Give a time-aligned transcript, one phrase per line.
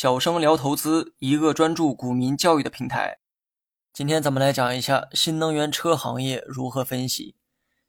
[0.00, 3.18] 小生聊投资，一个专注股民教育的平台。
[3.92, 7.34] 今天咱们来讲一下新能源车行业如何分析。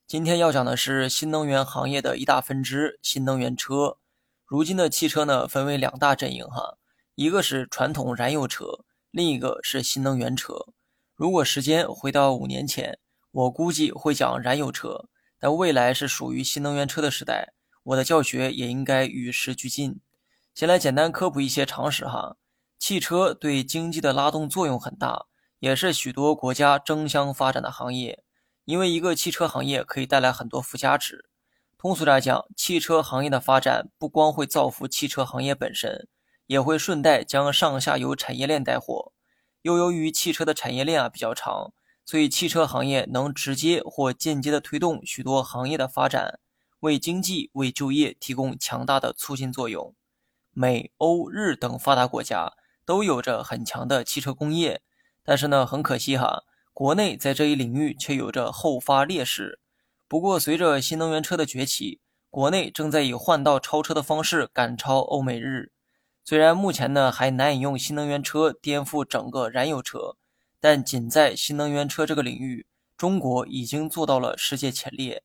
[0.08, 3.98] 今天要讲的是新能源行业的一大分支——新能源车。
[4.44, 6.80] 如今的汽车呢，分为两大阵营哈，
[7.14, 10.66] 一个是传统燃油车，另一个是新能源车。
[11.14, 12.98] 如果时间回到五年前，
[13.30, 15.06] 我估计会讲燃油车，
[15.40, 17.54] 但未来是属于新能源车的时代。
[17.84, 20.00] 我的教学也应该与时俱进。
[20.60, 22.36] 先来简单科普一些常识哈。
[22.78, 25.28] 汽车对经济的拉动作用很大，
[25.60, 28.26] 也是许多国家争相发展的行业。
[28.66, 31.30] 因为一个汽车行业可以带来很多附加值。
[31.78, 36.10] 通俗来讲，汽车行业的发展不光会造福汽车行业本身，
[36.48, 39.14] 也会顺带将上下游产业链带火。
[39.62, 41.72] 又由于汽车的产业链啊比较长，
[42.06, 46.42] 所以汽车行业能直接或间接的推动许多行业的发展。
[46.82, 49.96] 为经济、为就业提供强大的促进作用。
[50.62, 52.52] 美、欧、日等发达国家
[52.84, 54.82] 都有着很强的汽车工业，
[55.24, 59.62] 但是呢，很可惜哈，国内在这一领域却有着后发劣势。
[60.10, 65.72] 不过，随着新能源车的崛起，国内正在以换道超车的方式赶超欧美日。
[66.26, 70.18] 虽然目前呢还难以用新能源车颠覆整个燃油车，
[70.60, 72.68] 但仅在新能源车这个领域，
[72.98, 75.24] 中国已经做到了世界前列。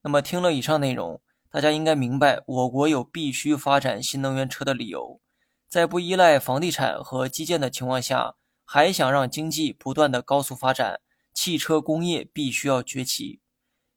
[0.00, 1.20] 那么听了以上内容，
[1.52, 5.20] 大家应该明白我国有必须发展新能源车的理由。
[5.68, 11.00] 在不依赖房地产和基建的情况下，还想让经济不断的高速发展，
[11.34, 13.40] 汽车工业必须要崛起。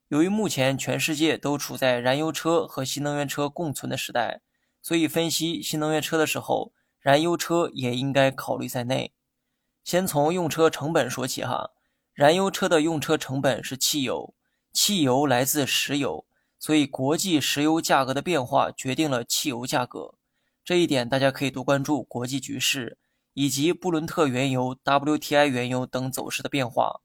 [0.08, 4.42] 由于目前全世界都处在燃油车和新能源车共存的时代，
[4.82, 9.14] 所以分析新能源车的时候，燃油车也应该考虑在内。
[9.82, 11.70] 先从用车成本说起哈，
[12.12, 14.34] 燃油车的用车成本是汽油。
[14.72, 16.26] 汽油来自石油，
[16.66, 20.16] 所以国际石油价格的变化决定了汽油价格。
[20.64, 22.98] 这一点大家可以多关注国际局势
[23.34, 27.02] 以及布伦特原油、WTI 原油等走势的变化。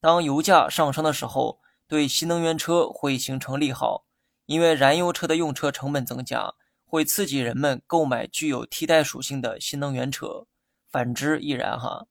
[0.00, 1.58] 当油价上升的时候，
[1.88, 4.04] 对新能源车会形成利好，
[4.46, 6.54] 因为燃油车的用车成本增加，
[6.84, 10.46] 会刺激人们购买具有替代属性的新能源车。
[10.88, 12.06] 反之亦然哈。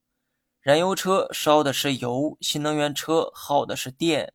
[0.59, 4.33] 燃油车烧的是油，新能源车耗的是电。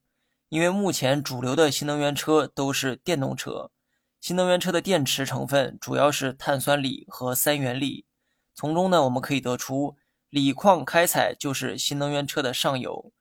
[0.55, 3.73] 因为目前主流的新能源车都是电动车，
[4.21, 8.07] 新能源车的电池成分主要是碳酸锂和三元锂。
[8.55, 9.97] 从中呢，我们可以得出，
[10.31, 13.13] 锂矿开采就是新能源车的上游。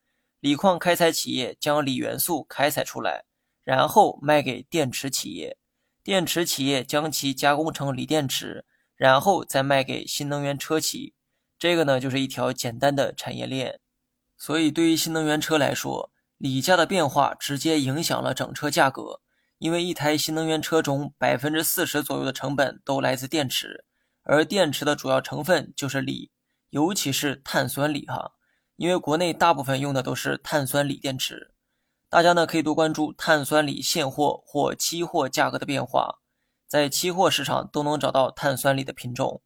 [0.41, 3.23] 锂矿开采企业将锂元素开采出来，
[3.63, 5.57] 然后卖给电池企业，
[6.03, 8.63] 电池企业将其加工成锂电池，
[8.95, 11.15] 然后再卖给新能源车企。
[11.57, 13.79] 这个呢，就是一条简单的产业链。
[14.38, 19.21] 所以，对于新能源车来说，锂价的变化直接影响了整车价格，
[19.57, 23.85] 因为一台新能源车中百分之四十左右的成本都来自电池，
[24.23, 26.31] 而电池的主要成分就是锂，
[26.69, 28.33] 尤其是碳酸锂哈。
[28.75, 31.53] 因为国内大部分用的都是碳酸锂电池，
[32.09, 36.19] 大家呢可以多关注碳酸锂现货或期货价格的变化，
[36.67, 39.41] 在期货市场都能找到碳酸锂的品种。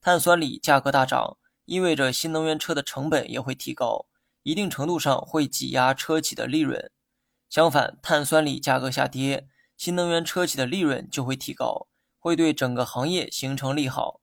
[0.00, 4.06] 碳酸锂价格大涨，意味着新能源车的成本也会提高。
[4.42, 6.90] 一定程度上会挤压车企的利润，
[7.48, 11.88] 相反，碳酸锂价格下跌，新能源车企的利润就会提高，
[12.18, 14.20] 会对整个行业形成利好。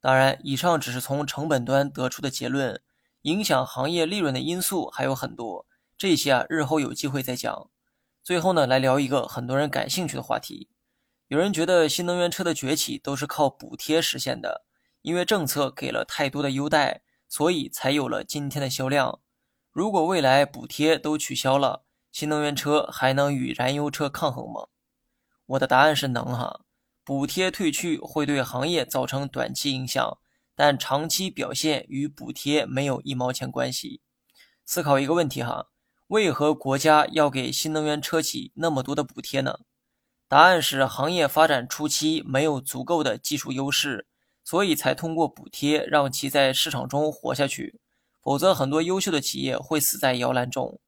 [0.00, 2.80] 当然，以上只是从成本端得出的结论，
[3.22, 5.66] 影响行业利润的因素还有很多，
[5.98, 7.70] 这些啊日后有机会再讲。
[8.22, 10.70] 最后呢，来聊一个很多人感兴趣的话题。
[11.28, 14.64] 有人觉得新能源车的崛起都是靠补贴实现的，
[15.02, 19.20] 因为政策给了太多的优待，所以才有了今天的销量。
[19.72, 24.66] 如果未来补贴都取消了，新能源车还能与燃油车抗衡吗？
[25.46, 26.62] 我的答案是能哈。
[27.04, 30.18] 补贴退去会对行业造成短期影响，
[30.56, 34.00] 但长期表现与补贴没有一毛钱关系。
[34.64, 35.68] 思考一个问题哈，
[36.08, 39.60] 为何国家要给新能源车企那么多的补贴呢？
[40.28, 44.06] 答案是行业发展初期没有足够的技术优势，
[44.44, 47.80] 所以才通过补贴让其在市场中活下去。
[48.22, 50.78] 否则，很多优秀的企业会死在摇篮中。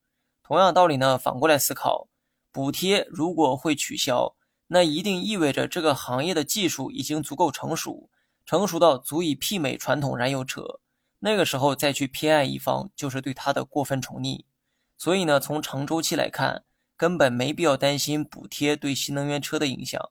[0.42, 2.08] 同样道理呢，反过来思考，
[2.50, 4.34] 补贴如果会取消，
[4.66, 8.10] 那一定意味着这个行业的技术已经足够成熟，
[8.44, 10.80] 成熟到足以媲美传统燃油车。
[11.20, 14.44] 那个时候再去偏爱一方，就是对它的过分宠溺。
[14.98, 16.64] 所以呢，从长周期来看，
[16.96, 20.10] 根本没必要担心补贴对新能源车的影响。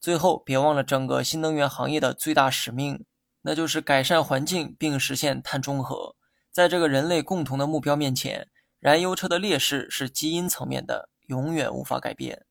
[0.00, 3.04] 最后，别忘了整个新能源行业的最大使命，
[3.42, 6.16] 那就是改善环境并实现碳中和。
[6.60, 8.46] 在这个人类共同的目标面前，
[8.80, 12.44] 燃油车的劣势是基因层面的，永远无法改变。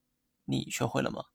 [0.45, 1.25] 你学会了吗？